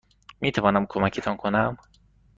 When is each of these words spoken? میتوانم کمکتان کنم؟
میتوانم 0.41 0.85
کمکتان 0.89 1.37
کنم؟ 1.37 1.77